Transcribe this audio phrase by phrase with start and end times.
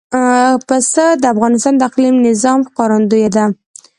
[0.67, 3.45] پسه د افغانستان د اقلیمي نظام ښکارندوی ده.